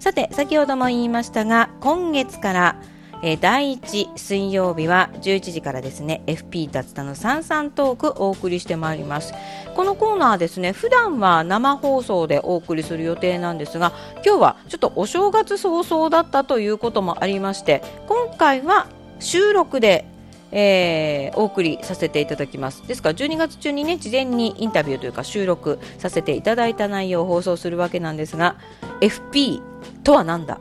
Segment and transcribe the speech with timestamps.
[0.00, 2.76] さて先ほども言いましたが今月から
[3.22, 9.34] えー、第1水曜日は11時からですね FP 脱田の三々トークお送りしてまいります。
[9.76, 13.92] このコーナーですね普段は生放送でお送りする予定なんですが
[14.24, 18.86] 今日はちょっとお正月早々だったということもありまして今回は
[19.18, 20.06] 収録で
[20.52, 22.84] えー、お送りさせていただきます。
[22.88, 28.56] ですから12月中にね事前にインタビューというか収録させていただいた内容を放送するわけなんですが
[29.00, 29.69] FP
[30.04, 30.60] とは何だ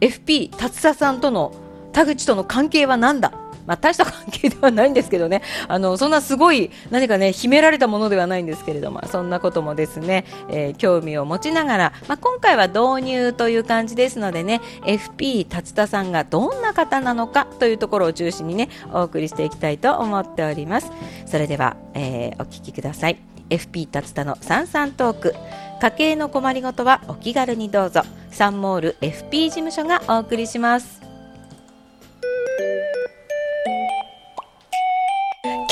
[0.00, 1.52] ？FP 達田さんとの
[1.92, 3.32] 田口との関係は何だ？
[3.66, 5.42] まあ、大した関係ではないんですけどね。
[5.68, 20.90] あのそんなすごい何かね秘められたものではないんですけれどもそんなこともですね、えー、興味を持ちながら、まあ、今回は導入という感じですのでね FP 達田さんがどんな方なのかというところを中心にねお送りしていきたいと思っております。
[21.26, 23.29] それでは、えー、お聞きください。
[23.50, 25.34] FP 達田のさんさんトーク。
[25.82, 28.02] 家計の困りごとはお気軽にどうぞ。
[28.30, 31.00] サンモール FP 事務所がお送りします。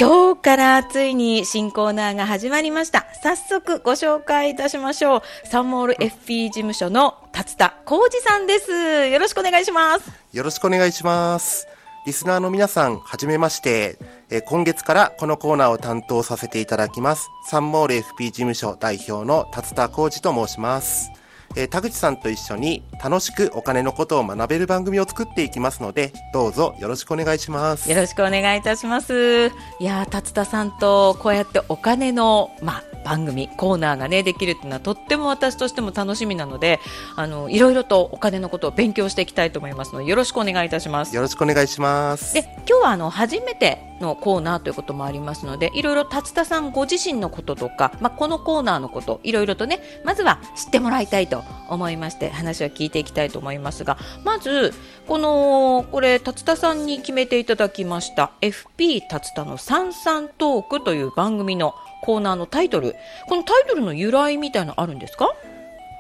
[0.01, 3.07] 今日からついに新コーナーが始まりました。
[3.23, 5.23] 早速ご紹介いたしましょう。
[5.45, 8.71] サンモール FP 事務所の達田浩二さんです。
[9.09, 10.11] よろしくお願いします。
[10.33, 11.67] よろしくお願いします。
[12.09, 13.99] リスナーの皆さん、はじめまして、
[14.31, 21.11] え今月からこのコーナーを担当させていただきます、サンモール FP 事務所代表の達田浩二と申します。
[21.55, 27.91] えー、田口さんと一緒に楽しくお金のことを学べる番組を作っていきますので、どうぞよろしくお願いします。
[27.91, 29.49] よろしくお願いいたします。
[29.79, 36.79] いや達田さんとこうやってお金の、まあ、番組コーナーがねできるっていうのはとっても私としても楽しみなので
[37.17, 41.17] あのいろいろとお金のことを勉強していきたいと思いますのでよろしくお願いいたします。
[41.17, 42.35] よろしくお願いします。
[42.35, 54.73] で今日はあの初めてのコーナーということもありますのでいろいろ達田さんご自身のこととか、まあ、このコーナーのこといろいろとねまずは知ってもらいたいと思いまして話を聞いていきたいと思いますがまず
[55.07, 62.95] このこれ達田さんに決めていただきました FP 達田の三々トークという番組のコーナーのタイトル。
[63.29, 65.33] このタイトルの由来みたいなのあるんですか？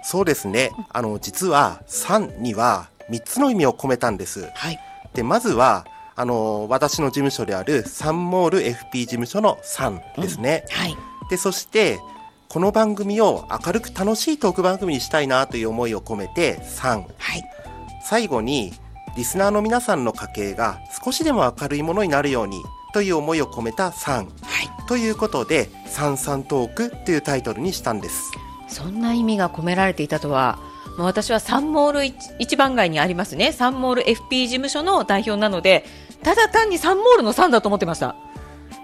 [0.02, 0.70] そうですね。
[0.90, 4.78] あの実は3には3つの意味を込めたんです、はい、
[5.14, 10.96] でまずはあの私の事務所であるサンモール FP 事務所の3ですね、うん、はい、
[11.30, 11.98] でそして
[12.48, 17.44] この番組を明るく楽しいトーク番組にしたいなという思いを込めて3、はい、
[18.04, 18.72] 最後に
[19.16, 24.26] リスナーの皆さんの家計が少しでも明るいものになるようにという思いを込めた3、はい、
[24.88, 28.32] ということで「三々トーク」というタイトルにしたんです。
[28.68, 30.58] そんな意味が込められていたとは
[30.98, 32.04] 私はサンモール
[32.38, 33.52] 一番街にありますね。
[33.52, 35.84] サンモール FP 事務所の代表なので
[36.22, 38.16] ただ単にサンモールの3だと思ってました。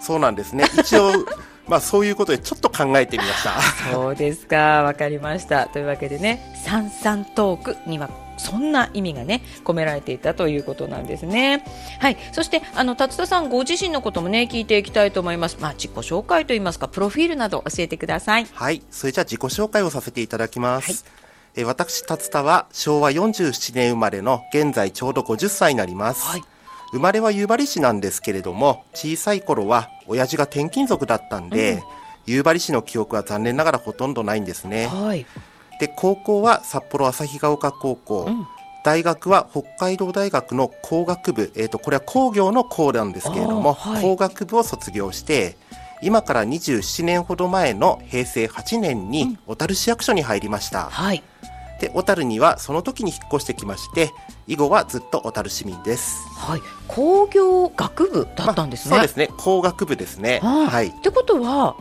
[0.01, 0.65] そうなんですね。
[0.79, 1.13] 一応
[1.67, 3.53] まあそういうことでちょっと考えてみました。
[3.91, 4.83] そうですか。
[4.83, 5.67] わかりました。
[5.69, 11.65] というわけでね三々トークにはそんな意味がね込められていたということなんですね。
[12.01, 15.59] はい、そしてあの達田さんご自身のこともね聞いていきたいと思います。
[15.61, 18.47] まあ自己紹介といいますかプロフィールなど教えてください。
[18.53, 21.05] はい、それじゃあ自己紹介をさせていただきます。
[21.05, 26.27] はい、え私達田は昭和47年生まれの現在ちょうど50歳になります。
[26.27, 26.43] はい
[26.95, 31.83] 生まれは夕張市なんですけれども、小さい頃は親父が転勤族だったんで、うん、
[32.27, 34.87] 夕張市の記憶は残念ながらほとんどないんですね。
[34.87, 35.27] はい、
[35.81, 38.47] で高校は札幌旭ヶ丘高校、うん、
[38.85, 45.57] 大学は北海道大学の工学部、えーと、これは工業の工なんですけれども、はい、工学部を卒業して
[46.03, 51.23] 今から27年ほど前の平成8年に小樽市役所に入りました、うんはい、
[51.81, 54.11] で小樽にはその時に引っ越してきまして
[54.47, 59.29] 以後はずっと小樽市民です、はい、工業学部だったんですね、まあ、そうですね。
[59.39, 60.41] 工学部ですね。
[60.41, 60.89] はい。
[60.89, 61.75] ってことは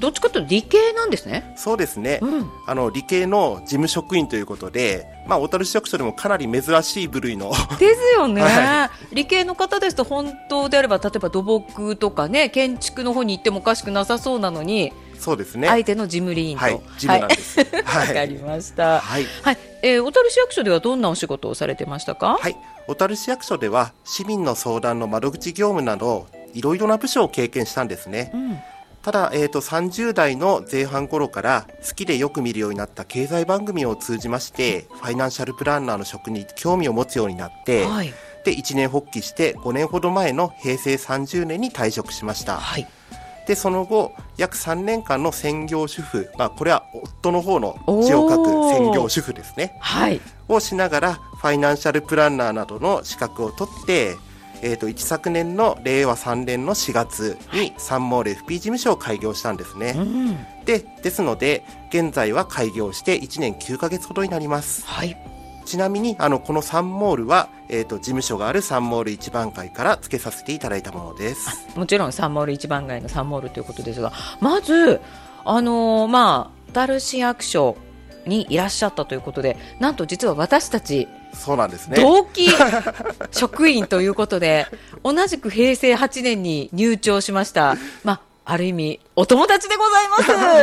[0.00, 1.54] どっちかというと理系なんですね。
[1.56, 2.18] そうですね。
[2.22, 7.52] うん、あの理系の事務職員ということで、まあ小樽市役所でもかなり珍しい部類の。
[7.78, 14.92] ですよね、 はい、理系の方ですと本当であれば例えば土木とかね建築の方に行ってもおかしくなさそうなのに。
[15.18, 15.68] そうですね。
[15.68, 16.64] 相手の事務理員と。
[16.64, 17.58] はい、事務なんです。
[17.58, 19.00] わ、はい、かりました。
[19.00, 19.26] はい。
[19.42, 19.58] はい。
[19.82, 22.36] えー、小樽市役所ではどんなお仕事をされてましたか？
[22.40, 22.56] はい。
[22.86, 28.30] 小樽市役所では市民の相談の窓口業務などいろいろな部署を経験したんですね。
[28.34, 28.58] うん
[29.04, 38.14] ただ、えーと、30代の前半頃から好きでよく見るようになった経済番組を通じましてファイナンシャルプランナーの職に興味を持つようになって、はい、
[38.46, 42.56] で一年発起して5年ほど前の平成30年に退職しました。
[42.56, 42.86] はい。
[43.46, 50.18] でその後約3年間の専業主婦、まあ、これは夫の方の字を書く専業主婦ですね、はい、
[50.48, 54.16] をしながらファイナンシャルプランナーなどの資格を取って
[54.64, 59.94] えー、と一昨年の令和3年の4月にサンモール FP 事務所を開業したんですね。
[59.94, 64.86] うん、でですので現在は開業して1年9ヶ月ほどになります。
[64.86, 65.16] はい。
[65.66, 71.68] ちなみにあのこのサンモールは、えーと、事務所があるサンモール一番街から付けさせていただいたものです。
[71.76, 75.02] もちろんサンモール一番街のサンモールということですがまず
[75.44, 77.76] あのー、まあ小樽市役所
[78.26, 81.96] にいらっしゃったということでなんと実は私たちそうなんですね。
[81.96, 82.48] 同期
[83.30, 84.66] 職員ということで
[85.02, 90.16] 同じく平成8年に入庁しました、まあ、ある意味、お友達でございま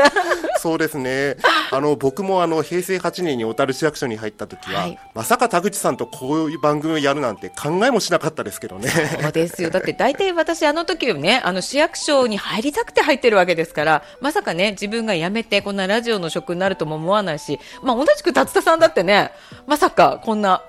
[0.06, 0.62] す。
[0.62, 1.38] そうですね。
[1.72, 8.90] あの、僕もあの、平成8年に小樽市役所に入った時は、はい、まさか田口さんとこういう番組をやるなんて考えもしなかったですけどね。
[8.90, 9.72] そうですよ。
[9.72, 19.32] だって大体私あの時ね、あの市役所に入りたくて入ってるわけですから、まさかね、自分が辞めてこんなラジオの職になるとも思わないし、まあ同じく達田さんだってね、
[19.66, 20.62] まさかこんな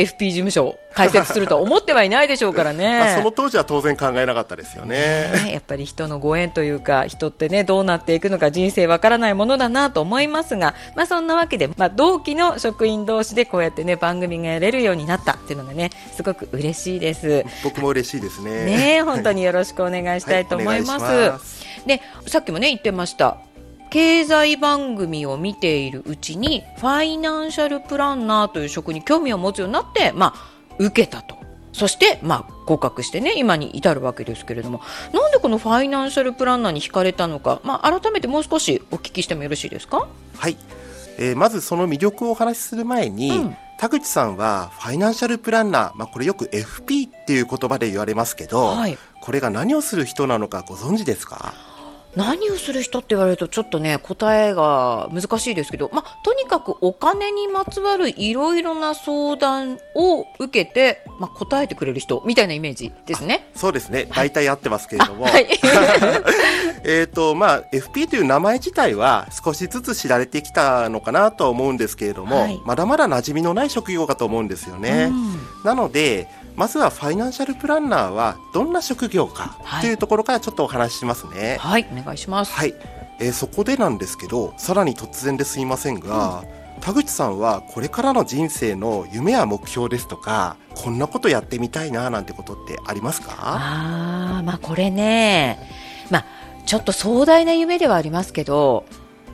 [0.00, 3.14] FP 事務所を開設すると思ってはいないでしょうからね。
[3.18, 17.44] その当時は当然考えなかったですよね、ね、やっぱり人のご縁というか人ってねどうなっていくのか人生わからないものだなと思いますが、まあ、そんなわけで、まあ、同期の職員同士でこうやってね番組がやれるようになったっていうのがねすごく嬉しいです。
[17.62, 18.64] 僕も嬉しいですね。
[18.64, 21.04] ね本当によろしくお願いしたいと思います。
[21.04, 21.60] はい、ます。
[21.86, 23.38] でさっきもね言ってました
[23.90, 31.38] 経済番組を見ているうちにファイナンシャルプランナーという職に興味を持つようになって、まあ、受けたと。
[31.72, 34.80] そして、まあ、合格してね、今に至るわけですけれども、
[35.12, 40.08] なんでこのファイナンシャルプランナーに惹かれたのか、まあ、改めてもう少しお聞きしてもよろしいですか？
[40.36, 40.56] はい。
[41.18, 51.52] えー、まずその魅力をお話しする前に、うん、田口さんはファイナンシャルプランナー、まあ、これよく FP っていう言葉で言われますけど、はい、これが何をする人なのかご存知ですか？
[52.16, 63.50] 何をする人って言われるとちょっとね答えが難しいですけど、まあ、とにかくお金にまつわるいろいろな相談を受けて、まあ、答えてくれる人みたいなイメージですね。
[63.54, 64.08] そうですね。
[64.12, 65.46] 大体合ってますけれども、はい、
[66.84, 75.12] えっとまあ FP という名前自体は少しずつ知られてきたのかなとは思うんですけれども、はい、まだまだ馴染みのない職業かと思うんですよね。
[75.64, 76.26] なので
[76.60, 81.56] まずはファイナンシャルプランナーはどんな職業かというところからちょっとお話ししますね。
[81.58, 82.52] はい、お願いします。
[82.52, 82.74] はい、
[83.18, 86.44] えー、そこでなんですけど、さらに突然ですいませんが、
[86.76, 93.36] うん、田口さんはこれからの人生の夢や目標ですとか、こんなことやってみたいななんてことってありますか？
[93.38, 95.58] ああ、まあこれね、
[96.10, 96.24] まあ
[96.66, 98.84] ちょっと壮大な夢ではありますけど、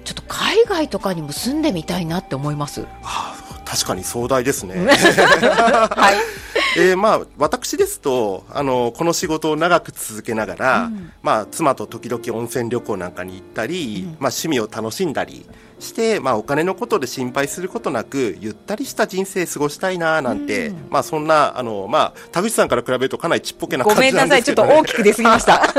[0.05, 2.87] ちょっと海外とかにも住んでみたいなって思います。
[3.03, 3.35] あ
[3.65, 4.77] 確かに壮大ですね。
[4.87, 6.47] はい。
[6.77, 15.47] えー、まあ私ですとあのこの仕事を長く続けながら、うん、まあ妻と時々温泉旅行なんかに行ったり、うん、まあ趣味を楽しんだり
[15.79, 25.63] して、まあお金のことで心配することなくゆったりした人生過ごしたいななんて、うん、まあそんなあのまあ田口さんから比べるとかなりちっぽけな感じなんですけど、ね、ごめんなさいちょっと大きく出すぎました。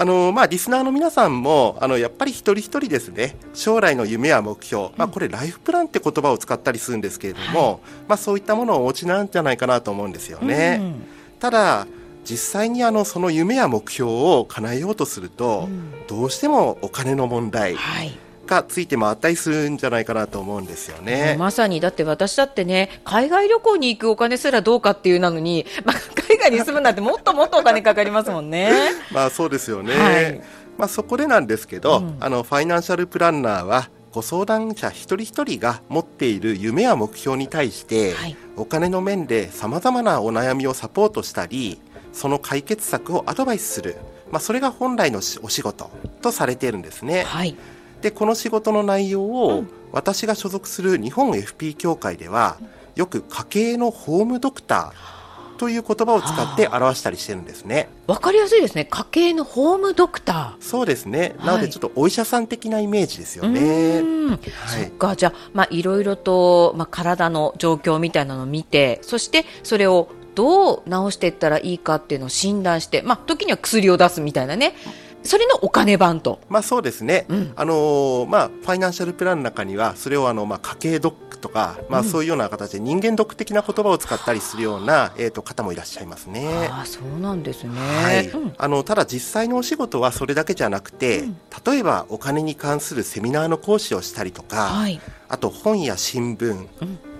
[0.00, 7.78] あのまあリスナーの皆さんもあのやっぱり一人一人ですね将来の夢や目標、まあこれライフプランって言葉を使ったりするんですけれども、はい、
[8.08, 10.78] まあそういったものをお持ちなんじゃないかなと思うんですよね。
[10.80, 10.94] うん、
[11.38, 11.86] ただ
[12.24, 18.18] 実際にあのその夢や目標を叶えようとすると、うん、どうしてもお金の問題、はい
[18.50, 21.36] がついて回ったりするんじゃないかなと思うんですよね。
[21.38, 25.96] まさにだって私だってね海外旅行に行くお金すらどうかっていうなのに、まあ、
[26.28, 28.72] 海外に住むんだってもっともっとお金かかりますもんね。
[29.14, 29.94] まあそうですよね。
[29.96, 30.40] はい、
[30.76, 41.80] まあそこでなんですけど、うん、あのファイナンシャルプランナーはご相談者一人一人が持っている夢や目標に対して、はい、お金の面でさまざまなお悩みをサポートしたり
[42.12, 43.96] その解決策をアドバイスする、
[44.32, 45.90] まあ、それが本来のお仕事
[46.22, 47.22] とされているんですね。
[47.22, 47.56] はい、
[48.02, 52.58] でこの仕事の内容を、私が所属する日本 FP 協会では
[52.96, 55.19] よく家計のホームドクター
[55.60, 57.90] という言葉を使って表したりしてるんですね。
[58.06, 58.86] わかりやすいですね。
[58.86, 60.64] 家計のホームドクター。
[60.64, 61.36] そうですね。
[61.44, 64.00] なのでちょっとお医者さん的なイメージですよね。
[64.26, 65.16] はい、そっか。
[65.16, 74.74] じゃあ、まあいろいろと、まあ体の状況みたいなのを見て、そしてそれをどう治していったらいいかっていうのを診断して、まあ時には薬を出すみたいなね。
[75.22, 76.40] それのお金版と。
[76.48, 77.26] まあそうですね。
[77.28, 86.68] うん、あのー、まあファイナンシャルプランの中にはそれをあのまあ家計ドックとか、まあそういうような形で人間ドック的な言葉を使ったりするような、えっ、ー、と方もいらっしゃいますね。
[86.70, 87.70] あそうなんですね。
[87.78, 88.28] はい。
[88.28, 91.36] うん、あのただ実際のお仕事はそれだけじゃなくて、うん、
[91.66, 96.66] 例えばお金に関するセミナーの講師をしたりとか、はい、あと本や新聞。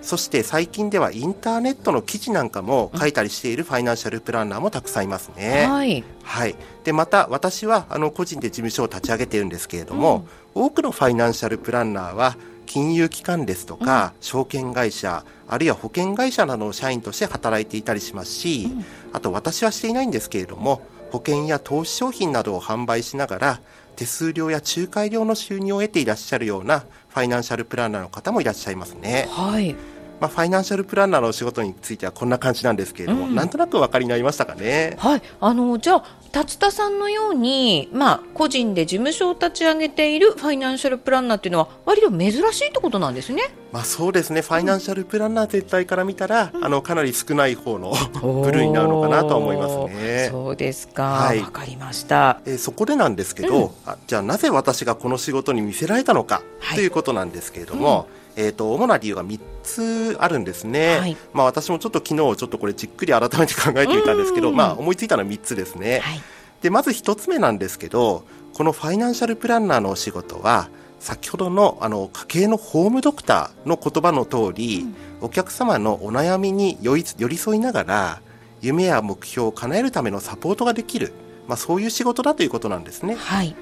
[0.02, 5.66] そして最近ではインターネットの記事なんかも書いたりしているファイナンシャルプランナーもたくさんいますね。
[5.66, 6.04] はい。
[6.22, 6.56] はい。
[6.84, 23.60] で、また私はあの個人で事務所を立ち上げているんですけれども、うん、多くのファイナンシャルプランナーは金融機関ですとか、うん、証券会社、あるいは保険会社などの社員として働いていたりしますし、うん、あと私はしていないんですけれども、保険や投資商品などを販売しながら、
[23.96, 29.26] 手数料や仲介料の収入を得ていらっしゃるようなファイナンシャルプランナーの方もいらっしゃいますね。
[29.30, 29.74] はい。
[30.20, 34.96] まあ、ファイナンシャルプランナーのお仕事についてはこんな感じなんですけれども、うん、なんとなくお分かりになりましたかね？
[34.98, 35.22] はい。
[35.40, 43.42] あの、じゃあ、達田さんのように、まあ、個人で事務所を立ち上げているファイナンシャルプランナーっていうのは、割と珍しいってことなんですね。
[43.72, 44.42] まあ、そうですね。
[44.42, 50.28] ファイナンシャルプランナー全体から見たら、うん、あの、かなり少ない方の部類になるのかなと思いますね。
[50.30, 51.04] そうですか。
[51.04, 51.40] はい。
[51.40, 52.40] わかりました。
[52.44, 66.22] えー、そこでなんですけど、うん、あじゃあなぜ私がこの仕事に見せられたのか、はい、ということなんですけれども、うんえーと、主な理由が3つあるんですね、はい、まあ、私もちょっと昨日ちょっとこれじっくり改めて考えてみたんですけど、まあ、思いついたのは3つですね、はい、
[66.62, 70.70] でまず1つ目なんですけどこのファイナンシャルプランナーのお仕事は
[71.00, 78.22] 先ほどのあの家計のホームドクターの言葉の通り、うん、お客様のお悩みに寄り添いながら
[78.62, 81.12] 夢や目標を叶えるためのサポートができる、
[81.46, 83.16] まあ、そういう仕事だということなんですね。
[83.16, 83.54] はい、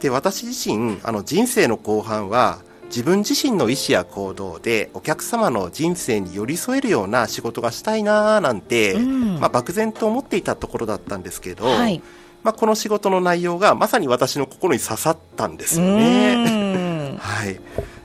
[0.00, 2.60] で私自身あの人生の後半は
[2.92, 12.02] 自分自身の意思や行動でお客様の人生に寄り添えるような仕事がしたいなーなんて、うん、まあ、漠然と思っていたところだったんですけど、はい、
[12.42, 17.16] まあ、この仕事の内容がまさに私の心に刺さったんですよね。
[17.18, 17.58] はい、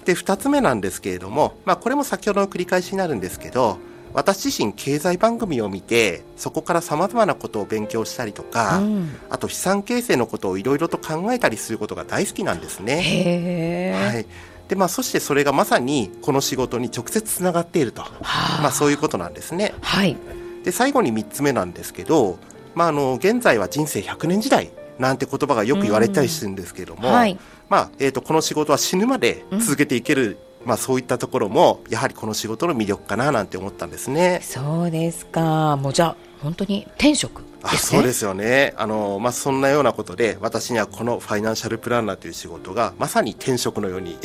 [0.05, 3.79] で2つ目なんですけれども、まあ、これも先ほどの繰り返しになるんですけど
[4.13, 13.93] 私自身経済番組を見てそこからさまざまなことを勉強したりとか、うん、あと資産形成のことをいろいろと考えたりすることが大好きなんですね。
[14.13, 14.25] はい
[14.67, 18.01] でまあ、そしてそれがまさにこの仕事に直接つながっていると、
[18.61, 19.73] まあ、そういうことなんですね。
[19.81, 20.17] はい、
[20.63, 22.37] で最後に3つ目なんですけど、
[22.75, 34.41] まあ、あの現在は人生100年時代なんて言葉がよく言われたりするんですけれども、はい、まあえーと、この仕事は死ぬまで続けていける、うん、まあ、そういったところもやはりこの仕事の魅力かななんて思ったんですね。
[34.43, 35.77] そうですか。
[35.77, 38.73] もうじゃあ本当に転職あそうですよね。
[38.77, 44.17] あの、まあ、そんなようなことで私にはこのファイナンシャルプランナーという仕事がまさに転職のように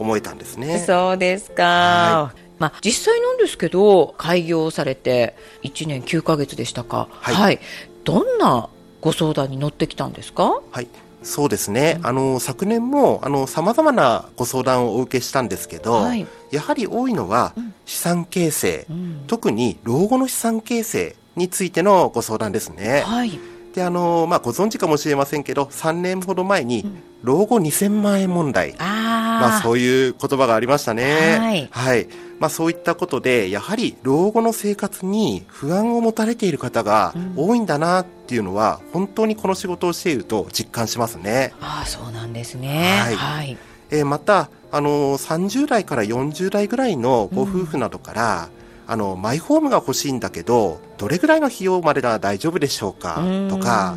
[0.00, 0.78] 思えたんですね。
[0.86, 1.62] そうですか。
[1.62, 7.60] はい、まあ、実際なんですけど開業されて1年9か月でしたか、はい、はい、
[8.04, 8.68] どんな
[9.00, 10.60] ご相談に乗ってきたんですか？
[10.70, 10.88] はい。
[11.22, 17.52] そうですね、うん、あの昨年もさまざまなご相談をお受けしたんですけど、はい、やはり多いのは
[17.84, 23.02] 資産形成、うん、特に老後の資産形成についてのご相談ですね。
[23.04, 23.38] はい
[23.74, 26.84] であのまあ、ご存知かもしれませんけど3年ほど前に
[27.22, 31.38] 老後2000万円問題、うん、まあ、そういう言葉がありましたね。
[31.38, 32.08] はい、はい。
[32.40, 41.52] まあ、そういったことでやはり老後の生活に不安を持たれている方が多いんだなっていうのは、うん、本当にこの仕事をしていると実感しますね。
[41.60, 43.14] あそうなんですね、はい。
[43.14, 43.58] はい、
[43.90, 48.59] えー、またあの30代から40代ぐらいのご夫婦などから、うん
[48.90, 53.22] あのマイホームが欲しいんだけどどれぐらいの費用までなら大丈夫でしょうか？
[53.48, 53.96] とか。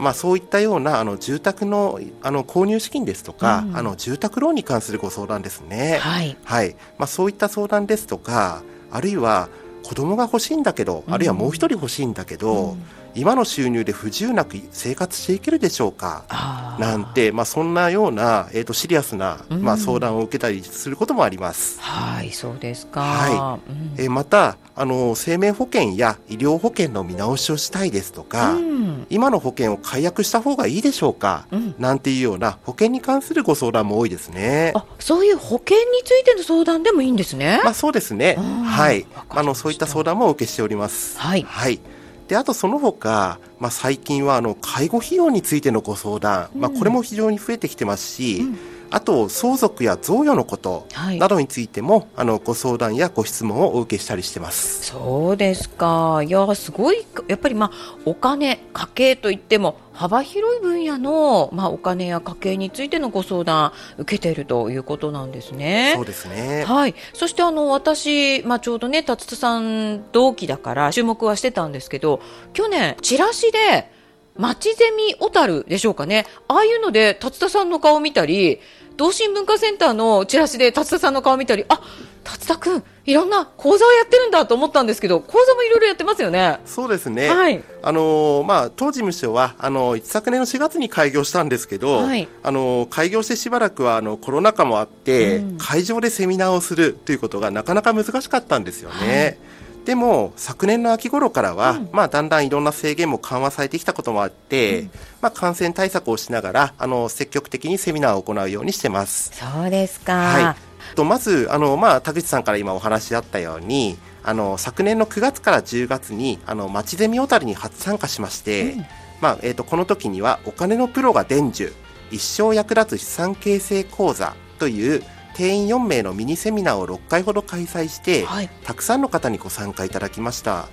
[0.00, 9.48] まあ、そういったようなあの住宅のあの購入資金ですとか、うん、あの住宅ローンに関するご相談ですね、はい、はい、まあ、そういった相談ですとかあるいは
[9.82, 12.82] 子供が欲しいんだけど、あるいはもう一人欲しいんだけど、うん、
[13.18, 16.76] 今の収入で不自由なく生活していけるでしょうか？
[16.78, 21.80] なんて、まあ、そんなような、えーと、シリアスな、まあ、相談を受けたりすることもあります。
[21.80, 23.58] はいそうですか、は
[23.96, 24.02] い。
[24.02, 34.72] えー、またあの生命保険や医療保険の見直しをしたいですとか、うん、今の保険を解約した方がいいでしょうか、うん、なんていうような保険に関するご相談も多いですね。
[34.76, 37.60] あそういう保険についての相談でもいいんですね。
[37.64, 41.18] まあ、そうですね、はい、あのそういった相談もお受けしております。
[41.18, 41.80] はい、はい
[42.28, 48.58] であとその他、まあ、最近はあの介護費用についてのご相談、うん、まあ、これも非常に増えてきてますし、うん、
[48.90, 50.86] あと相続や贈与のこと
[51.18, 65.94] などについても、はい、あのご相談やご質問をお受けしたりしてますそうですかいやすごいやっぱりまあお金家計といっても幅広い分野の、まあ、お金や家計についてのご相談受けているということなんですね。
[65.96, 66.64] そうですね。
[66.64, 66.94] はい。
[67.12, 72.20] そしてあの私、まあ、ちょうどね達田さん同期だから注目はしてたんですけど
[72.52, 73.90] 去年チラシで
[74.38, 76.26] 町ゼミ小樽でしょうかね。
[76.46, 78.60] ああいうので達田さんの顔見たり
[78.96, 81.80] 同心文化センターのチラシで達田さんの顔見たりあ
[82.24, 86.60] 達田君いろんな講座をやってるんだと思ったんですけど講座もいろいろやってますよね。
[86.66, 87.28] そうですね。
[87.28, 87.62] はい。
[87.82, 99.38] あのー、まあ当事務所はあのー、昨年の4月に開業したんですけど、はい、あのー、開業してしばらくはあのコロナ禍もあって、うん、会場でセミナーをするということがなかなか難しかったんですよね。
[99.40, 99.57] はい
[99.88, 104.90] でも昨年の秋頃からは、うん、まあ、だんだんいろんな制限も緩和されてきたこともあって、うん、
[105.22, 109.32] まあ、感染対策をしながらあの積極的にセミナーを行うようにしてます。
[109.32, 110.56] そうですか、は
[110.92, 110.94] い。
[110.94, 118.86] とまずあの、まあ、田口さんから今お話あったようにあの昨年の9月から10月にあの町ゼミ小樽に初参加しまして、うん、
[119.22, 121.74] まあえーと、この時にはお金のプロが伝授
[122.10, 125.02] 一生役立つ資産形成講座という
[125.38, 130.68] 定員4名のミニセミナーを6回ほど開催して、はい、たくさんの方にご参加いただきました。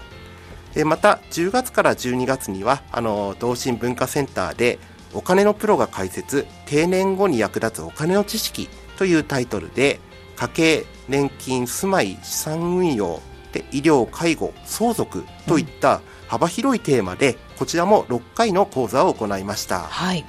[0.85, 4.79] また10月から12月にはあの同心文化センターで
[5.13, 8.67] お金のプロが解説定年後に役立つお金の知識
[8.97, 9.99] というタイトルで
[10.35, 13.21] 家計年金住まい資産運用
[13.53, 20.25] で医療介護相続といった幅広いテーマでこちらも6回の講座を行いました、はい、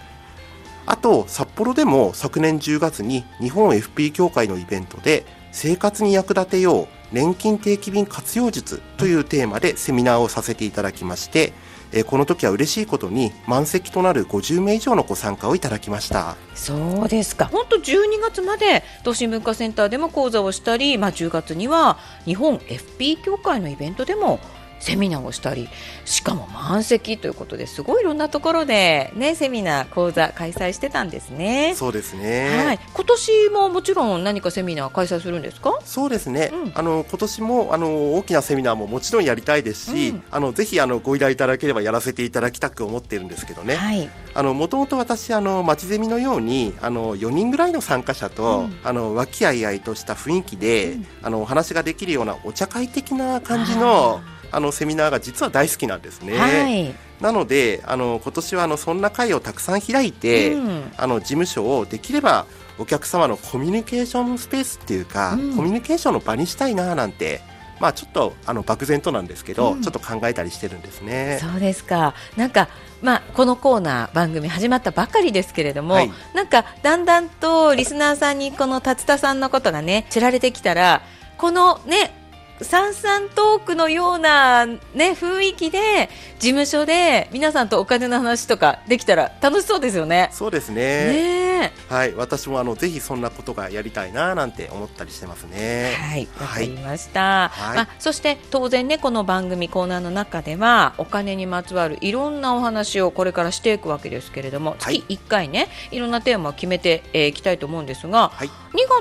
[0.87, 11.53] あと札幌でも昨年10月に日本 FP 協会のイベントで生活に役立てよう年金定期便活用術というテーマでセミナーをさせていただきまして、
[11.93, 16.37] えこの時は嬉しいことに満席となる50名以上のご参加をいただきました。
[16.55, 17.47] そうですか。
[17.47, 24.41] 本当12月まで都心文化センターでも講座をしたり、まあ、10月には日本 FP 協会のイベントでも
[24.79, 25.69] セミナーをしたり
[26.05, 31.75] しかも満席ということですごいいろんなところで、ね、セミナー講座開催してたんですね。
[31.75, 35.79] そうですね、はい、今年ももちろん何かセミナー開催するんですか？
[35.85, 56.37] そうですね、うん、あの今年もあの大きなセミナーももちろんやりたいですし、うん、あのぜひあのご依頼いただければやらせていただきたく思っているんですけどね、もともと私あの町ゼミのようにあの4人ぐらいの参加者と、うん、あの和気あいあいとした雰囲気で、あのお話ができるようなお茶会的な感じのあのセミナーが実は大好きなんですね。
[56.37, 62.47] はい、なのであの今年はあのそんな会をたくさん開いて、うん、あの事務所をできれば
[62.79, 67.41] お客様のコミュニケーションスペースっていうか、うん、コミュニケーションの場にしたいななんて
[67.81, 71.39] まあちょっとあの漠然となんですけど、うん、ちょっと考えたりしてるんですね。
[71.41, 72.15] そうですか。
[72.37, 72.69] なんか
[73.03, 81.03] まあこのコーナー番組始まったばかりですけれども、はい、なんかだんだんとリスナーさんにこの達田さんのことがね知られてきたら、
[81.37, 82.16] このね
[82.63, 86.09] さんさんトークのような、ね、雰囲気で
[86.39, 90.31] 事務所で皆さんとお金の話とかできたら楽しそうですよね。
[90.33, 90.77] そうですね。
[90.83, 91.46] ね
[91.89, 95.95] はい、私もあのぜひそんなことがやりたいななんて思ったりしてますね。
[95.99, 97.49] はい、わかりました。
[97.49, 108.51] はい、まあそして当然ねこの番組コーナーの中ではお金にまつわるいろんなお話をこれからしていくわけですけれども、月1回ねいろんなテーマを決めてい、えー、きたいと思うんですが、はい、2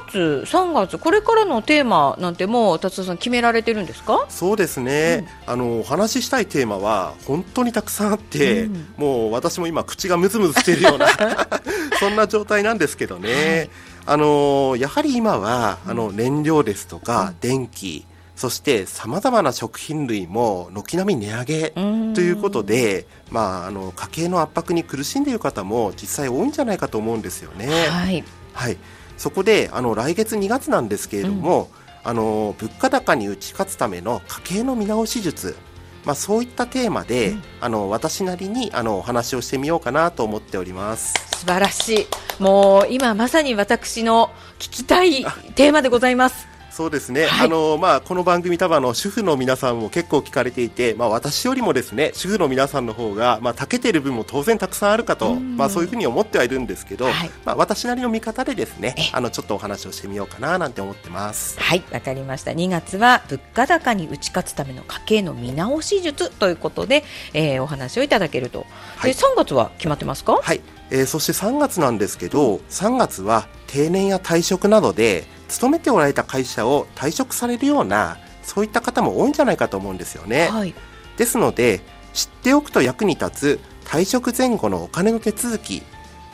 [0.08, 4.26] 月3月これからのテーマなんてもう達田さん決められてるんですか？
[4.30, 11.08] そうですね、うん、あのお話ししたいテーマは本当にたくさんあって、うん、もう私も今口がムズムズしているような
[12.00, 13.70] そんな状態なんですけどね、はい、
[14.06, 18.06] あのやはり今はあの燃料ですとか、電気
[18.36, 21.70] そしてさまざまな食品類も軒並み値上げ
[22.14, 27.68] ということで、まあ、あの家計の圧迫に苦しんでいる方も実際多いんじゃないかと思うんですよね。
[27.68, 28.78] はい、はい、
[29.18, 31.86] そこであの来月2月なんですけれども、うん。
[32.08, 35.58] あの物価高に打ち勝つための家計の見直し術
[36.06, 41.14] まあ、そういったテーマで、うん、あの私なりにあのお話をしてみようかなと思っております。
[41.38, 42.08] 素晴らしい。
[42.40, 45.24] もう今まさに私の聞きたい
[45.56, 61.58] テーマでございますそうですね、はい、あのまあ、この番組、多分あの主婦の皆さんも結構聞かれていて、まあ、私よりもですね主婦の皆さんの方がまあ長けている分も当然たくさんあるかと、まあ、そういうふうに思ってはいるんですけど、はい、まあ、私なりの見方でですねあのちょっとお話をしてみようかななんて思ってます。
[61.62, 62.52] はいわかりました。
[62.52, 68.66] 2月は物価高に打ち勝つための家計の見直し術ということで、えー、お話をいただけると、
[68.98, 70.42] はい、3月は決まってますか？
[70.42, 70.60] はい
[70.92, 80.50] えー、そして3月なんですけど、3月は定年や退職などで勤めておられた会社を退職されるようなそういった方も多いんじゃないかと思うんですよね。
[80.50, 80.74] はい、
[81.18, 81.82] ですので
[82.14, 85.84] 知っておくと役に立つ退職前後のお金の手続き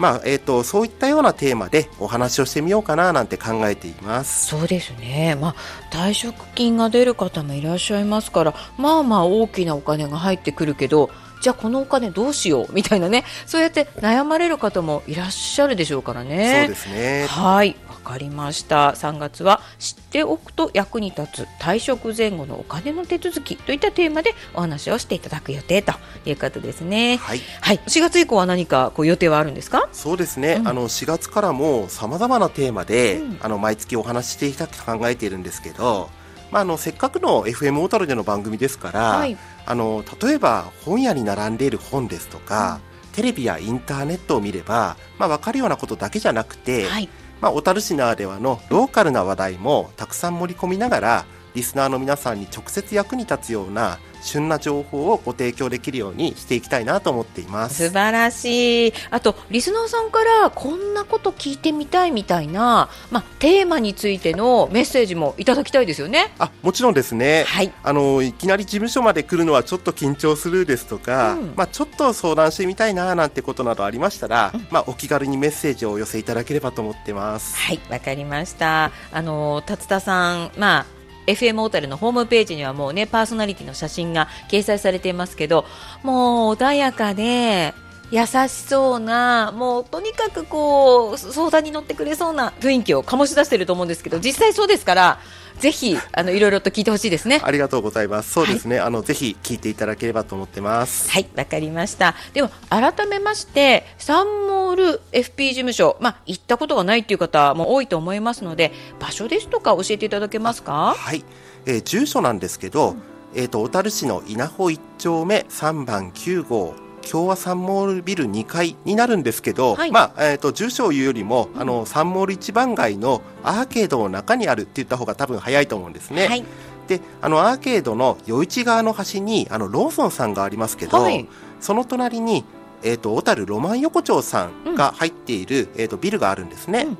[0.01, 4.47] まあえーと、そういったようなテーマでお話をしてみようかななんて考えています。
[4.47, 5.55] そうですね、まあ、
[5.91, 16.65] 退職金が出る方もいらっしゃいますからまあまあ大きなお金が入ってくるけどじゃあこのお金どうしようみたいなねそうやって悩まれる方もいらっしゃるでしょうからね。
[16.67, 17.25] そうですね。
[17.27, 18.93] はいかりました。
[18.93, 25.93] 3月は知っておくと役に立つ退職前後のお金の手続きといったテーマでお話をしていただく予定と
[26.25, 27.17] いうことですね。
[27.17, 29.87] はい、はい、4月以降は何かこう予定はあるんですか？
[29.93, 36.09] そうですね、うん、あの4月からもさまざまなテーマで、うん、あの毎月お話ししていきたく考えているんですけど
[36.51, 47.09] まあ、あのせっかくの FM 小樽での番組ですから、はい、あの例えば本屋に並んでいる本ですとか、うん、テレビやインターネットを見れば、まあ、分かるようなことだけじゃなくて、はい、
[47.39, 57.87] まあ、小樽市ならではのローカルな話題もたくさん盛り込みながらリスナーの皆さんに直接役に立つような旬な情報をご提供できるようにしていきたいなと思っています。
[57.87, 58.93] 素晴らしい。
[59.09, 66.33] あとリスナーさんからこんなこと聞いてみたいみたいな、まあ、テーマについてのメッセージもいただきたいですよね。
[66.39, 77.55] あもちろんですね、はい、あのいきなり事務所まで来るのはちょっと緊張するですとか、うん、まあ、ちょっと相談してみたいななんてことなどありましたら、うん、まあ、お気軽にメッセージをお寄せいただければと思ってます。
[77.57, 78.91] はいわかりました。
[79.11, 81.00] あの達田さんまあ
[81.31, 85.65] FM 小樽のホームページにはもうねパーソナリティの写真が掲載されていますけど
[86.03, 87.73] もう穏やかで
[88.11, 95.19] 優しそうなもうとにかくこう相談に乗ってくれそうな雰囲気を醸し出していると思うんですけど実際そうですから
[95.61, 97.39] ぜひあのいろいろと聞いてほしいですね。
[97.43, 98.33] ありがとうございます。
[98.33, 98.79] そうですね。
[98.79, 101.11] はい、あのぜひ聞いていただければと思ってます。
[101.11, 102.15] はい、わかりました。
[102.33, 110.95] では改めましてサンモール FP 事務所、まあ行ったことがないっていう方も多いと思いますので、場所ですとか教えていただけますか？
[110.97, 111.23] はい、
[111.67, 113.01] えー、住所なんですけど、うん、
[113.35, 116.73] えっ、ー、と小樽市の稲穂一丁目三番9号。
[117.01, 126.27] 共和サンモールビル2階になるんですけど、はい、まあえーと、住所を言うよりも、うん、あのサンモール一番街のアーケードの中にあるって言った方が多分早いと思うんですね。
[126.27, 126.43] はい、
[126.87, 131.27] であのアーケードの余市側の端にあのローソンさんがありますけど、はい、
[131.59, 132.43] その隣に、
[132.83, 136.83] えーと、小樽ロマン横丁さんが入っている、うん、えーと、ビルがあるんですね。
[136.83, 136.97] うん。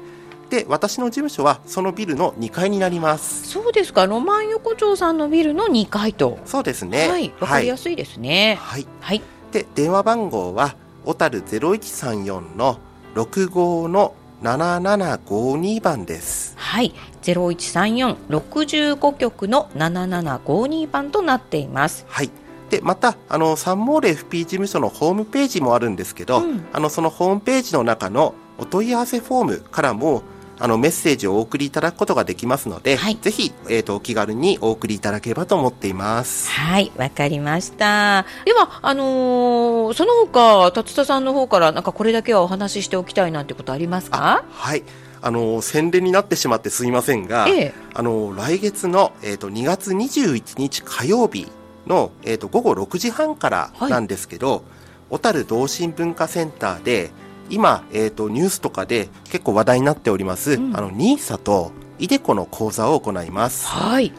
[0.49, 3.47] で私の事務所はそのビルの2階になります。
[3.47, 4.05] そうですか。
[4.05, 6.39] ロマン横丁さんのビルの2階と。
[6.45, 7.07] そうですね。
[7.07, 7.33] はい。
[7.39, 8.57] わかりやすいですね。
[8.59, 12.79] はい、はいで電話番号は小樽0134の
[13.15, 16.55] 65の7752番です。
[16.57, 22.05] はい、0134-65局の7752番となっています。
[22.07, 22.31] はい。
[22.69, 30.23] でまたあのサンモール FP 事務所のホームページもあるんですけど、うん、あのそのホームページの中のお問い合わせフォームからも
[30.61, 36.49] あのメッセージをお送りいただくことができますので、はい、ぜひ、えーと、お気軽にお送りいただければと思っています。
[36.51, 38.25] はいわかりました。
[38.45, 44.45] ではあのー、その他達田さんの方からなんかこれだけはお話ししておきたいなんてことありますか？
[44.51, 44.83] はい。
[45.23, 51.47] あの宣伝になってしまってすみませんが、ええ、あの来月の、えーと、2月21日火曜日
[51.85, 54.61] の、えーと、午後6時半からなんですけど、はい、
[55.11, 57.11] 小樽同心文化センターで
[57.51, 63.67] 今、えーと、ニュースとかで結構話題になっております、うん、あの NISA と iDeCo の講座を行います。
[63.67, 64.11] はい。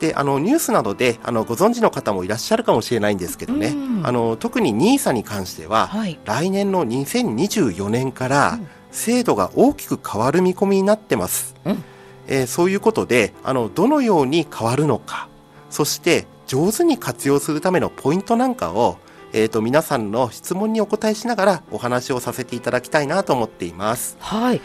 [0.00, 8.58] であのニュースなどであのご存知の方もいらっしゃるかもしれないんですけどね、うん、あの特に NISA に関しては、はい、来年の2024年から
[8.90, 11.84] 制度が大きく変わる見込みになってます、うん、
[12.26, 15.28] えー、そういうことであのどのように変わるのか
[15.70, 18.98] そして上手に活用するためのポイントなんかを
[19.32, 24.16] えっ、ー、と、皆さんの質問にお答えしながらお話をさせていただきたいなと思っています。
[24.20, 24.60] はい。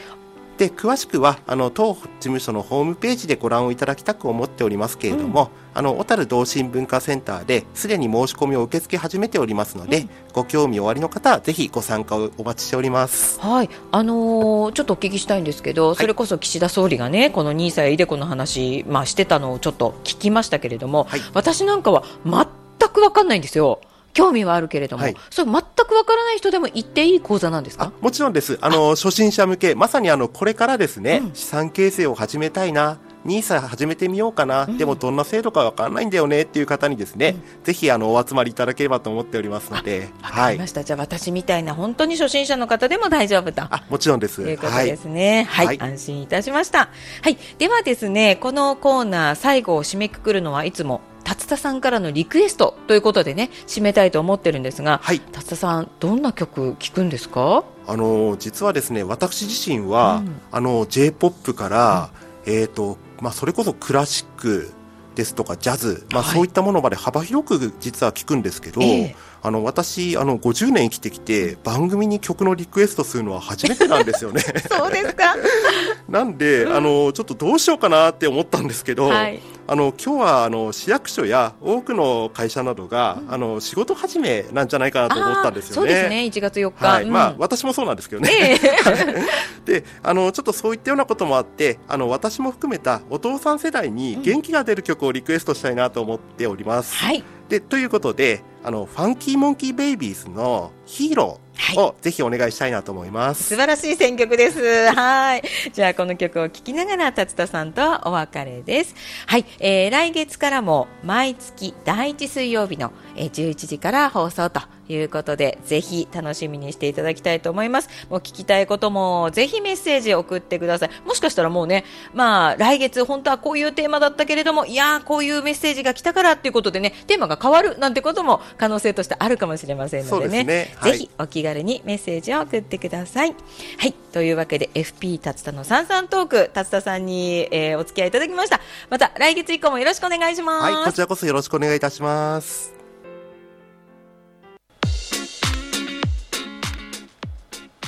[0.58, 23.80] で詳しくはあの当事務所のホームページでご覧をいただきたく思っておりますけれども、うん、あの小樽同心文化センターですでに申し込みを受け付け始めておりますので、うん、ご興味おありの方はぜひご参加をお待ちしておりますはいあのー、ちょっとお聞きしたいんですけど、それこそ岸田総理がねこの2歳イデコの話、まあ、してたのをちょっと聞きましたけれども、はい、私なんかは全く分かんないんですよ。
[24.18, 27.92] 興味はあるけれども、はい、それ全くわからない人でも行っていい講座なんですか？
[28.02, 28.58] もちろんです。
[28.62, 43.64] あの、初心者向け、まさにあの、これからですね、うん、資産形成を始めたいな、ニーサ始めてみようかな、うん、でもどんな制度かわかんないんだよねっていう方にですね、うん、ぜひあのお集まりいただければと思っておりますので、はい、じゃあ私みたいな本当に初心者の方でも大丈夫と。
[43.64, 44.42] あ、もちろんです。
[44.42, 45.66] ということですね、はい。
[45.68, 46.90] はい、安心いたしました。
[47.22, 57.66] はい、ではですね、このコーナー最後を締めくくるのはいつも達田さんからのリクエストということでね締めたいと思ってるんですが、はい、達田さんどんな曲聴くんですか？
[57.86, 62.12] あの実はですね私自身は、うん、あの J-POP から、
[62.46, 64.72] うん、えっ、ー、とまあそれこそクラシック
[65.16, 69.04] ですとかジャズ、まあ、そういったものまで幅広く実は聞くんですけど、はいえ。
[69.08, 74.42] ー、あの私あの50年生きてきて番組に曲のリクエストするのは初めてなんですよね。
[74.70, 75.36] そうですか？
[76.10, 85.76] なんで、うん、あのちょっとどうしようかなって思ったんですけど、はい、あの今日はあの市役所や多くの会社などが、うん、あの仕事始めなんじゃないかなと思ったんですよね。
[85.76, 86.16] そうですね。
[86.22, 88.32] 1月4日、はい、うん、まあ私もそうなんですけどね。
[88.34, 96.96] えー、 であのちょっとそういったようなこともあってあの私も含めたお父さん世代に元気が出る曲をリクエストしたいなと思っております。
[96.96, 97.24] はい。
[97.50, 104.92] でということであのファンキーモンキーベイビーズのヒーローをぜひお願いしたいなと思います、素晴らしい選曲です。
[104.94, 105.44] はい。
[105.72, 108.94] じゃあこの曲を聴きながら達田さんとはお別れです。
[109.26, 117.90] はい、えー、来月からも毎月第1水曜日のえー、11時から放送ということで、ぜひ楽しみにしていただきたいと思います。
[118.10, 120.90] もう聞きたいことも、ぜひメッセージ送ってください。
[121.06, 133.36] もしかしたらもうね、まあ、来月本当はこういうテーマだったけれども、いやこういうメッセージが来たからっていうことでね、テーマが変わるなんてことも可能性としてあるかもしれませんのでね、でねはい、ぜひお気軽にメッセージを送ってください。
[133.78, 138.62] はい、というわけで FP 達田のさんさんトーク、達田さんに、えー、お付き合いいただきました。
[138.90, 140.74] また来月以降もよろしくお願いします。
[140.74, 142.77] はい、こちらこそよろしくお願いいたします。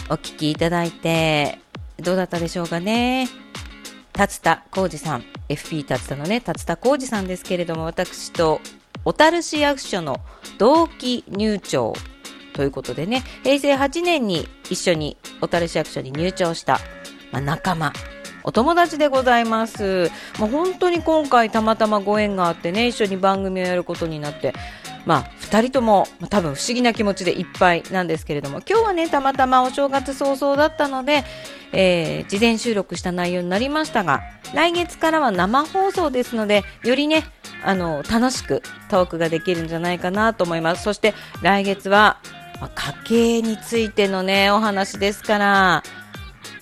[0.10, 1.60] お聞きいただいて、
[1.98, 3.28] どうだったでしょうかね。
[4.12, 8.60] 達田浩二さん、FP 達田のね、達田浩二さんですけれども、私と
[9.06, 10.18] 小樽市役所の
[10.58, 11.94] 同期入庁
[12.54, 16.80] ということでね、平成8年に一緒に小樽市役所に入庁した、
[17.32, 17.94] まあ、仲間、
[18.44, 20.10] お友達でございます。
[20.40, 24.54] もう本当に今回たまたまご縁があってね、一緒に番組をやることになって、
[25.06, 31.24] まあ、2人とも、まあ、多分不思議な気持ちでいっぱいなんですけれども、今日はね、たまたまお正月早々だったので、
[31.72, 34.22] えー、事前収録した内容になりましたが、
[34.54, 37.26] 来月からは生放送ですので、よりね、
[37.64, 40.84] あの、楽しくトークができるんじゃないかなと思います。
[40.84, 42.20] そして来月は、
[42.62, 45.84] ま、家計についてのね、お話ですから、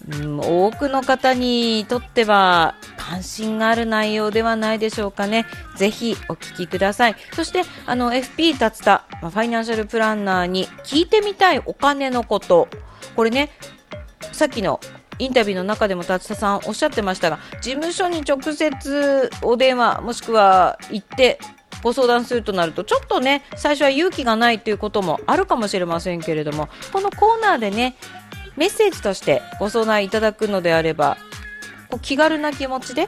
[0.09, 2.75] うん、多くの方にとっては
[3.09, 5.45] 関心がある内容ではないでしょうかね。
[5.75, 7.15] ぜひお聞きください。
[7.33, 12.67] そして、あの、FP 達田、ファイナンシャルプランナーに聞いてみたいお金のこと。
[13.15, 13.51] これね、
[14.33, 14.81] さっきの
[15.19, 21.39] インタビューの中でも達田さんおっしゃってましたが、事務所に直接お電話、もしくは行って
[21.81, 27.95] ご相談するとなるとちょっとね最初は勇気がないということもあるかもしれませんけれどもこのコーナーでね
[28.57, 31.17] メッセージとしてご相談いただくのであれば
[31.89, 33.07] こう気軽な気持ちで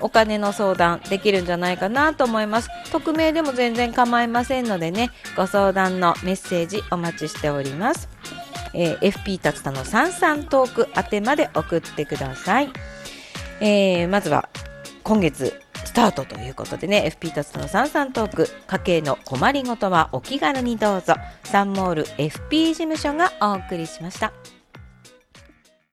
[0.00, 2.68] お金の相談できるんじゃないかなと思います。
[2.90, 8.08] 匿名でも全然構いませんのでねご相談のメッセージお待ちしております、
[8.74, 12.72] えー、FP 達田のさんさんトーク宛てまで送ってください、
[13.60, 14.48] えー、まずは
[15.04, 21.14] 今月スタートということでね FP 達田のさんさんトーク家計の困りごとはお気軽にどうぞ。
[21.44, 24.59] サンモール FP 事務所がお送りしました。